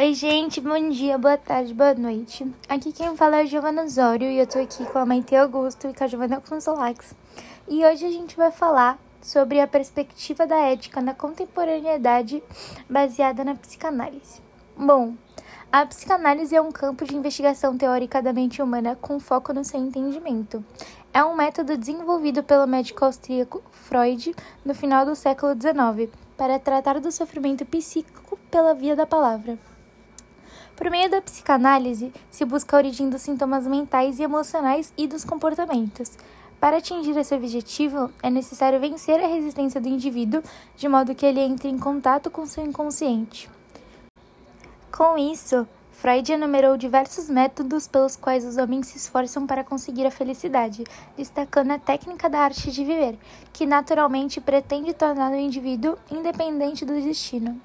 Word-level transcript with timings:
Oi, 0.00 0.14
gente, 0.14 0.62
bom 0.62 0.88
dia, 0.88 1.18
boa 1.18 1.36
tarde, 1.36 1.74
boa 1.74 1.92
noite. 1.92 2.50
Aqui 2.66 2.90
quem 2.90 3.14
fala 3.18 3.36
é 3.36 3.40
a 3.42 3.44
Giovana 3.44 3.82
Osório 3.82 4.30
e 4.30 4.38
eu 4.38 4.46
tô 4.46 4.58
aqui 4.58 4.82
com 4.86 4.98
a 4.98 5.04
Maite 5.04 5.36
Augusto 5.36 5.88
e 5.88 5.92
com 5.92 6.02
a 6.02 6.06
Giovana 6.06 6.40
Consolax. 6.40 7.14
E 7.68 7.84
hoje 7.84 8.06
a 8.06 8.10
gente 8.10 8.34
vai 8.34 8.50
falar 8.50 8.98
sobre 9.20 9.60
a 9.60 9.66
perspectiva 9.66 10.46
da 10.46 10.56
ética 10.56 11.02
na 11.02 11.12
contemporaneidade 11.12 12.42
baseada 12.88 13.44
na 13.44 13.54
psicanálise. 13.54 14.40
Bom, 14.74 15.12
a 15.70 15.84
psicanálise 15.84 16.56
é 16.56 16.62
um 16.62 16.72
campo 16.72 17.04
de 17.04 17.14
investigação 17.14 17.76
teórica 17.76 18.22
da 18.22 18.32
mente 18.32 18.62
humana 18.62 18.96
com 18.98 19.20
foco 19.20 19.52
no 19.52 19.66
seu 19.66 19.78
entendimento. 19.78 20.64
É 21.12 21.22
um 21.22 21.36
método 21.36 21.76
desenvolvido 21.76 22.42
pelo 22.42 22.66
médico 22.66 23.04
austríaco 23.04 23.62
Freud 23.70 24.34
no 24.64 24.74
final 24.74 25.04
do 25.04 25.14
século 25.14 25.52
XIX 25.52 26.10
para 26.38 26.58
tratar 26.58 26.98
do 27.00 27.12
sofrimento 27.12 27.66
psíquico 27.66 28.38
pela 28.50 28.72
via 28.72 28.96
da 28.96 29.04
palavra. 29.04 29.58
Por 30.76 30.90
meio 30.90 31.10
da 31.10 31.20
psicanálise, 31.20 32.12
se 32.30 32.44
busca 32.44 32.76
a 32.76 32.78
origem 32.78 33.08
dos 33.08 33.22
sintomas 33.22 33.66
mentais 33.66 34.18
e 34.18 34.22
emocionais 34.22 34.92
e 34.96 35.06
dos 35.06 35.24
comportamentos. 35.24 36.16
Para 36.60 36.76
atingir 36.76 37.16
esse 37.16 37.34
objetivo, 37.34 38.12
é 38.22 38.28
necessário 38.28 38.78
vencer 38.78 39.18
a 39.18 39.26
resistência 39.26 39.80
do 39.80 39.88
indivíduo 39.88 40.42
de 40.76 40.88
modo 40.88 41.14
que 41.14 41.24
ele 41.24 41.40
entre 41.40 41.68
em 41.68 41.78
contato 41.78 42.30
com 42.30 42.44
seu 42.44 42.64
inconsciente. 42.64 43.48
Com 44.92 45.16
isso, 45.16 45.66
Freud 45.92 46.32
enumerou 46.32 46.76
diversos 46.76 47.28
métodos 47.28 47.86
pelos 47.86 48.16
quais 48.16 48.44
os 48.44 48.56
homens 48.56 48.86
se 48.86 48.96
esforçam 48.96 49.46
para 49.46 49.62
conseguir 49.62 50.06
a 50.06 50.10
felicidade, 50.10 50.84
destacando 51.16 51.72
a 51.72 51.78
técnica 51.78 52.28
da 52.28 52.40
arte 52.40 52.70
de 52.70 52.84
viver, 52.84 53.18
que 53.52 53.66
naturalmente 53.66 54.40
pretende 54.40 54.94
tornar 54.94 55.30
o 55.30 55.36
indivíduo 55.36 55.98
independente 56.10 56.86
do 56.86 56.94
destino. 56.94 57.60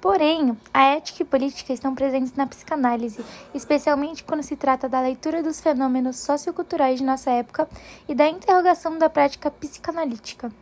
Porém, 0.00 0.56
a 0.72 0.84
ética 0.84 1.22
e 1.22 1.26
política 1.26 1.72
estão 1.72 1.92
presentes 1.92 2.32
na 2.34 2.46
psicanálise, 2.46 3.24
especialmente 3.52 4.22
quando 4.22 4.44
se 4.44 4.54
trata 4.54 4.88
da 4.88 5.00
leitura 5.00 5.42
dos 5.42 5.60
fenômenos 5.60 6.18
socioculturais 6.18 6.98
de 6.98 7.04
nossa 7.04 7.32
época 7.32 7.68
e 8.08 8.14
da 8.14 8.28
interrogação 8.28 8.96
da 8.96 9.10
prática 9.10 9.50
psicanalítica. 9.50 10.52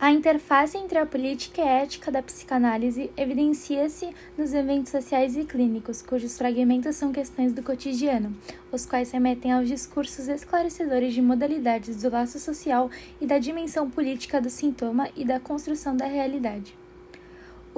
A 0.00 0.12
interface 0.12 0.78
entre 0.78 0.96
a 0.96 1.04
política 1.04 1.60
e 1.60 1.64
a 1.64 1.82
ética 1.82 2.10
da 2.10 2.22
psicanálise 2.22 3.10
evidencia-se 3.16 4.14
nos 4.38 4.54
eventos 4.54 4.92
sociais 4.92 5.36
e 5.36 5.44
clínicos, 5.44 6.00
cujos 6.00 6.38
fragmentos 6.38 6.94
são 6.96 7.10
questões 7.12 7.52
do 7.52 7.64
cotidiano, 7.64 8.34
os 8.70 8.86
quais 8.86 9.10
remetem 9.10 9.52
aos 9.52 9.66
discursos 9.66 10.28
esclarecedores 10.28 11.12
de 11.12 11.20
modalidades 11.20 12.00
do 12.00 12.10
laço 12.10 12.38
social 12.38 12.88
e 13.20 13.26
da 13.26 13.38
dimensão 13.38 13.90
política 13.90 14.40
do 14.40 14.48
sintoma 14.48 15.10
e 15.16 15.24
da 15.24 15.40
construção 15.40 15.96
da 15.96 16.06
realidade. 16.06 16.87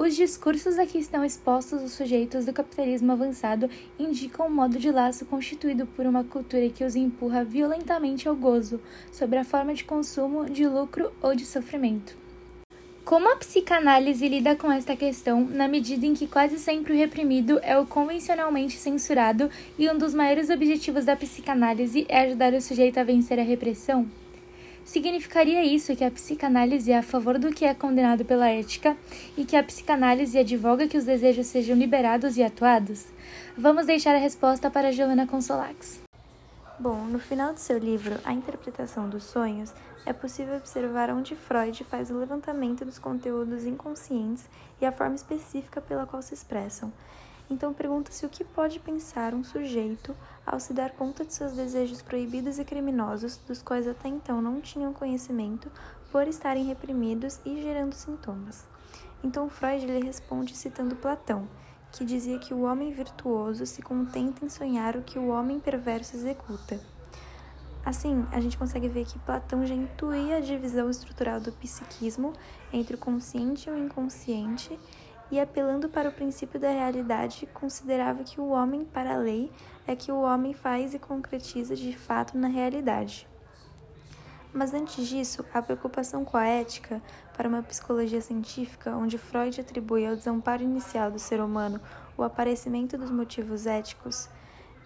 Os 0.03 0.17
discursos 0.17 0.79
a 0.79 0.87
que 0.87 0.97
estão 0.97 1.23
expostos 1.23 1.83
os 1.83 1.93
sujeitos 1.93 2.47
do 2.47 2.55
capitalismo 2.55 3.13
avançado 3.13 3.69
indicam 3.99 4.47
um 4.47 4.51
modo 4.51 4.79
de 4.79 4.91
laço 4.91 5.27
constituído 5.27 5.85
por 5.85 6.07
uma 6.07 6.25
cultura 6.25 6.71
que 6.71 6.83
os 6.83 6.97
empurra 6.97 7.45
violentamente 7.45 8.27
ao 8.27 8.35
gozo, 8.35 8.81
sob 9.13 9.37
a 9.37 9.45
forma 9.45 9.75
de 9.75 9.85
consumo, 9.85 10.49
de 10.49 10.67
lucro 10.67 11.13
ou 11.21 11.35
de 11.35 11.45
sofrimento. 11.45 12.17
Como 13.05 13.31
a 13.31 13.37
psicanálise 13.37 14.27
lida 14.27 14.57
com 14.57 14.73
esta 14.73 14.97
questão, 14.97 15.45
na 15.45 15.69
medida 15.69 16.07
em 16.07 16.15
que 16.15 16.27
quase 16.27 16.59
sempre 16.59 16.95
o 16.95 16.97
reprimido 16.97 17.61
é 17.63 17.79
o 17.79 17.85
convencionalmente 17.85 18.79
censurado 18.79 19.51
e 19.79 19.87
um 19.91 19.99
dos 19.99 20.15
maiores 20.15 20.49
objetivos 20.49 21.05
da 21.05 21.15
psicanálise 21.15 22.07
é 22.09 22.23
ajudar 22.23 22.55
o 22.55 22.63
sujeito 22.63 22.97
a 22.97 23.05
vencer 23.05 23.39
a 23.39 23.43
repressão? 23.43 24.09
Significaria 24.91 25.63
isso 25.63 25.95
que 25.95 26.03
a 26.03 26.11
psicanálise 26.11 26.91
é 26.91 26.99
a 26.99 27.03
favor 27.03 27.39
do 27.39 27.53
que 27.53 27.65
é 27.65 27.73
condenado 27.73 28.25
pela 28.25 28.49
ética 28.49 28.97
e 29.37 29.45
que 29.45 29.55
a 29.55 29.63
psicanálise 29.63 30.37
advoga 30.37 30.89
que 30.89 30.99
os 30.99 31.05
desejos 31.05 31.47
sejam 31.47 31.77
liberados 31.77 32.37
e 32.37 32.43
atuados? 32.43 33.07
Vamos 33.57 33.87
deixar 33.87 34.17
a 34.17 34.19
resposta 34.19 34.69
para 34.69 34.91
Giovanna 34.91 35.29
Consolax. 35.29 36.03
Bom, 36.77 37.05
no 37.05 37.21
final 37.21 37.55
de 37.55 37.61
seu 37.61 37.79
livro, 37.79 38.19
A 38.25 38.33
Interpretação 38.33 39.09
dos 39.09 39.23
Sonhos, 39.23 39.73
é 40.05 40.13
possível 40.13 40.57
observar 40.57 41.09
onde 41.11 41.37
Freud 41.37 41.85
faz 41.85 42.11
o 42.11 42.19
levantamento 42.19 42.85
dos 42.85 42.99
conteúdos 42.99 43.65
inconscientes 43.65 44.51
e 44.81 44.85
a 44.85 44.91
forma 44.91 45.15
específica 45.15 45.81
pela 45.81 46.05
qual 46.05 46.21
se 46.21 46.35
expressam. 46.35 46.93
Então 47.51 47.75
pergunta-se 47.75 48.25
o 48.25 48.29
que 48.29 48.45
pode 48.45 48.79
pensar 48.79 49.35
um 49.35 49.43
sujeito 49.43 50.17
ao 50.47 50.61
se 50.61 50.73
dar 50.73 50.93
conta 50.93 51.25
de 51.25 51.35
seus 51.35 51.53
desejos 51.53 52.01
proibidos 52.01 52.61
e 52.61 52.65
criminosos, 52.65 53.39
dos 53.39 53.61
quais 53.61 53.89
até 53.89 54.09
então 54.09 54.41
não 54.41 54.61
tinham 54.61 54.93
conhecimento, 54.93 55.71
por 56.13 56.29
estarem 56.29 56.65
reprimidos 56.65 57.41
e 57.45 57.61
gerando 57.61 57.93
sintomas. 57.93 58.65
Então 59.23 59.51
Freud 59.51 59.85
lhe 59.85 60.01
responde 60.01 60.57
citando 60.57 60.95
Platão, 60.95 61.49
que 61.93 62.05
dizia 62.05 62.39
que 62.39 62.55
o 62.55 62.63
homem 62.63 62.93
virtuoso 62.93 63.67
se 63.67 63.83
contenta 63.83 64.45
em 64.45 64.49
sonhar 64.49 64.97
o 64.97 65.03
que 65.03 65.19
o 65.19 65.29
homem 65.29 65.59
perverso 65.59 66.17
executa. 66.17 66.81
Assim, 67.85 68.27
a 68.31 68.41
gente 68.41 68.59
consegue 68.59 68.89
ver 68.89 69.07
que 69.07 69.19
Platão 69.21 69.67
já 69.67 69.75
intuía 69.75 70.37
a 70.37 70.41
divisão 70.41 70.91
estrutural 70.91 71.41
do 71.41 71.51
psiquismo 71.51 72.33
entre 72.73 72.95
o 72.95 72.99
consciente 72.99 73.69
e 73.69 73.73
o 73.73 73.79
inconsciente 73.79 74.79
e, 75.31 75.39
apelando 75.39 75.89
para 75.89 76.09
o 76.09 76.13
princípio 76.13 76.59
da 76.59 76.71
realidade, 76.71 77.49
considerava 77.55 78.25
que 78.25 78.41
o 78.41 78.49
homem, 78.49 78.85
para 78.85 79.15
a 79.15 79.19
lei, 79.19 79.51
é 79.87 79.95
que 79.95 80.11
o 80.11 80.21
homem 80.21 80.53
faz 80.53 80.93
e 80.93 80.99
concretiza 80.99 81.77
de 81.77 81.97
fato 81.97 82.37
na 82.37 82.49
realidade. 82.49 83.29
Mas 84.53 84.75
antes 84.75 85.07
disso, 85.07 85.45
a 85.55 85.63
preocupação 85.63 86.25
com 86.25 86.37
a 86.37 86.45
ética, 86.45 87.01
para 87.37 87.49
uma 87.49 87.63
psicologia 87.63 88.21
científica, 88.21 88.97
onde 88.97 89.17
Freud 89.17 89.61
atribui 89.61 90.05
ao 90.05 90.17
desamparo 90.17 90.65
inicial 90.65 91.11
do 91.11 91.21
ser 91.21 91.41
humano 91.41 91.81
o 92.17 92.25
aparecimento 92.25 92.99
dos 92.99 93.11
motivos 93.11 93.65
éticos, 93.65 94.29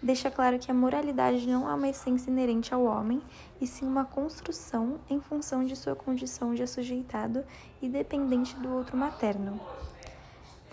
deixa 0.03 0.29
claro 0.29 0.59
que 0.59 0.69
a 0.69 0.73
moralidade 0.73 1.47
não 1.47 1.67
é 1.67 1.73
uma 1.73 1.87
essência 1.87 2.29
inerente 2.29 2.75
ao 2.75 2.83
homem, 2.83 3.19
e 3.59 3.65
sim 3.65 3.87
uma 3.87 4.05
construção 4.05 4.99
em 5.09 5.19
função 5.19 5.65
de 5.65 5.75
sua 5.75 5.95
condição 5.95 6.53
de 6.53 6.61
assujeitado 6.61 7.43
e 7.81 7.89
dependente 7.89 8.55
do 8.57 8.71
outro 8.71 8.95
materno. 8.95 9.59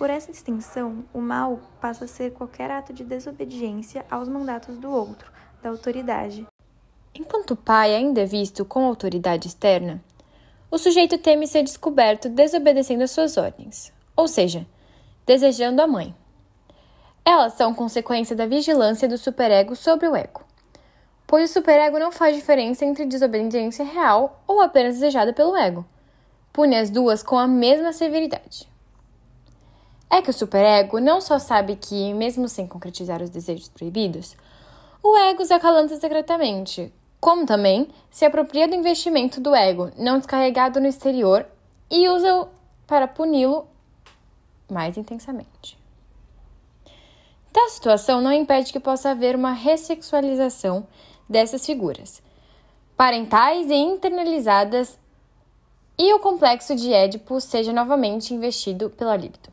Por 0.02 0.10
essa 0.10 0.32
extensão, 0.32 1.04
o 1.14 1.20
mal 1.20 1.60
passa 1.80 2.06
a 2.06 2.08
ser 2.08 2.32
qualquer 2.32 2.68
ato 2.72 2.92
de 2.92 3.04
desobediência 3.04 4.04
aos 4.10 4.28
mandatos 4.28 4.76
do 4.76 4.90
outro, 4.90 5.30
da 5.62 5.68
autoridade. 5.68 6.44
Enquanto 7.14 7.52
o 7.52 7.56
pai 7.56 7.94
ainda 7.94 8.22
é 8.22 8.26
visto 8.26 8.64
com 8.64 8.84
autoridade 8.84 9.46
externa, 9.46 10.02
o 10.68 10.76
sujeito 10.76 11.18
teme 11.18 11.46
ser 11.46 11.62
descoberto 11.62 12.28
desobedecendo 12.28 13.04
às 13.04 13.12
suas 13.12 13.36
ordens, 13.36 13.92
ou 14.16 14.26
seja, 14.26 14.66
desejando 15.24 15.80
a 15.80 15.86
mãe. 15.86 16.12
Elas 17.24 17.52
são 17.52 17.72
consequência 17.72 18.34
da 18.34 18.44
vigilância 18.44 19.06
do 19.06 19.16
superego 19.16 19.76
sobre 19.76 20.08
o 20.08 20.16
ego, 20.16 20.42
pois 21.28 21.48
o 21.48 21.52
superego 21.52 22.00
não 22.00 22.10
faz 22.10 22.34
diferença 22.34 22.84
entre 22.84 23.06
desobediência 23.06 23.84
real 23.84 24.42
ou 24.48 24.60
apenas 24.60 24.94
desejada 24.94 25.32
pelo 25.32 25.56
ego. 25.56 25.86
Pune 26.52 26.76
as 26.76 26.90
duas 26.90 27.22
com 27.22 27.38
a 27.38 27.46
mesma 27.46 27.92
severidade. 27.92 28.71
É 30.14 30.20
que 30.20 30.28
o 30.28 30.34
superego 30.34 31.00
não 31.00 31.22
só 31.22 31.38
sabe 31.38 31.74
que, 31.74 32.12
mesmo 32.12 32.46
sem 32.46 32.66
concretizar 32.66 33.22
os 33.22 33.30
desejos 33.30 33.70
proibidos, 33.70 34.36
o 35.02 35.16
ego 35.16 35.42
os 35.42 35.50
acalanta 35.50 35.96
secretamente, 35.96 36.92
como 37.18 37.46
também 37.46 37.88
se 38.10 38.26
apropria 38.26 38.68
do 38.68 38.74
investimento 38.74 39.40
do 39.40 39.54
ego 39.54 39.90
não 39.96 40.18
descarregado 40.18 40.78
no 40.80 40.86
exterior 40.86 41.46
e 41.90 42.10
usa-o 42.10 42.46
para 42.86 43.08
puni-lo 43.08 43.66
mais 44.70 44.98
intensamente. 44.98 45.78
Tal 47.50 47.70
situação 47.70 48.20
não 48.20 48.32
impede 48.32 48.70
que 48.70 48.80
possa 48.80 49.12
haver 49.12 49.34
uma 49.34 49.52
ressexualização 49.52 50.86
dessas 51.26 51.64
figuras, 51.64 52.22
parentais 52.98 53.70
e 53.70 53.76
internalizadas, 53.76 54.98
e 55.98 56.12
o 56.12 56.18
complexo 56.18 56.76
de 56.76 56.92
Édipo 56.92 57.40
seja 57.40 57.72
novamente 57.72 58.34
investido 58.34 58.90
pela 58.90 59.16
libido. 59.16 59.51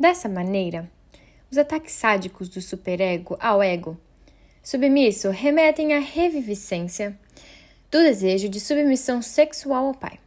Dessa 0.00 0.30
maneira, 0.30 0.90
os 1.50 1.58
ataques 1.58 1.92
sádicos 1.92 2.48
do 2.48 2.62
superego 2.62 3.36
ao 3.38 3.62
ego 3.62 4.00
submisso 4.62 5.28
remetem 5.28 5.92
à 5.92 5.98
reviviscência 5.98 7.14
do 7.90 7.98
desejo 7.98 8.48
de 8.48 8.58
submissão 8.60 9.20
sexual 9.20 9.88
ao 9.88 9.94
pai, 9.94 10.18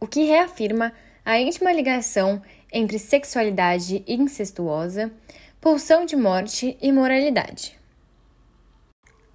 o 0.00 0.08
que 0.08 0.24
reafirma 0.24 0.92
a 1.24 1.38
íntima 1.38 1.72
ligação 1.72 2.42
entre 2.72 2.98
sexualidade 2.98 4.02
incestuosa, 4.08 5.12
pulsão 5.60 6.04
de 6.04 6.16
morte 6.16 6.76
e 6.82 6.90
moralidade. 6.90 7.78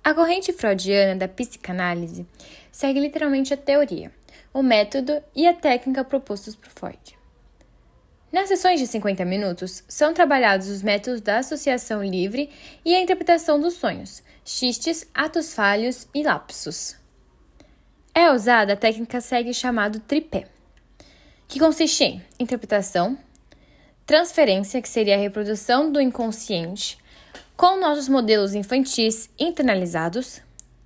A 0.04 0.14
corrente 0.14 0.52
freudiana 0.52 1.16
da 1.16 1.30
psicanálise 1.30 2.28
segue 2.70 3.00
literalmente 3.00 3.54
a 3.54 3.58
teoria, 3.58 4.12
o 4.54 4.62
método 4.62 5.24
e 5.34 5.48
a 5.48 5.54
técnica 5.54 6.04
propostos 6.04 6.54
por 6.54 6.68
Freud. 6.68 7.19
Nas 8.32 8.48
sessões 8.48 8.80
de 8.80 8.86
50 8.86 9.26
minutos, 9.26 9.84
são 9.88 10.14
trabalhados 10.14 10.68
os 10.68 10.84
métodos 10.84 11.20
da 11.20 11.40
associação 11.40 12.04
livre 12.04 12.50
e 12.86 12.94
a 12.94 13.02
interpretação 13.02 13.60
dos 13.60 13.74
sonhos, 13.74 14.22
xistes, 14.46 15.10
atos 15.14 15.54
falhos 15.54 16.08
e 16.14 16.22
lapsos. 16.22 16.96
É 18.14 18.32
usada 18.32 18.74
a 18.74 18.78
técnica 18.78 19.20
segue 19.20 19.54
chamado 19.54 20.00
tripé, 20.00 20.48
que 21.48 21.60
consiste 21.60 22.04
em 22.04 22.24
interpretação, 22.40 23.18
transferência, 24.06 24.82
que 24.82 24.90
seria 24.90 25.16
a 25.16 25.20
reprodução 25.20 25.92
do 25.92 26.00
inconsciente, 26.00 26.98
com 27.58 27.80
nossos 27.80 28.08
modelos 28.08 28.54
infantis 28.54 29.30
internalizados, 29.40 30.42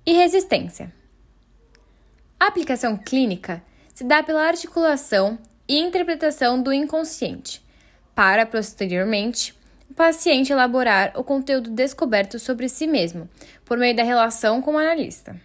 e 0.06 0.12
resistência. 0.12 0.92
A 2.38 2.46
aplicação 2.46 2.96
clínica 2.96 3.62
se 3.94 4.04
dá 4.04 4.22
pela 4.22 4.46
articulação 4.46 5.38
e 5.68 5.78
interpretação 5.80 6.62
do 6.62 6.72
inconsciente, 6.72 7.62
para 8.14 8.46
posteriormente 8.46 9.54
o 9.90 9.94
paciente 9.94 10.52
elaborar 10.52 11.12
o 11.14 11.24
conteúdo 11.24 11.70
descoberto 11.70 12.38
sobre 12.38 12.68
si 12.68 12.86
mesmo, 12.86 13.28
por 13.64 13.78
meio 13.78 13.94
da 13.94 14.02
relação 14.02 14.60
com 14.60 14.74
o 14.74 14.78
analista. 14.78 15.36